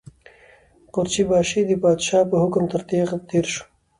قورچي 0.93 1.23
باشي 1.31 1.61
د 1.67 1.71
پادشاه 1.83 2.29
په 2.31 2.35
حکم 2.43 2.63
تر 2.71 2.81
تېغ 2.89 3.09
تېر 3.29 3.45
شو. 3.53 3.63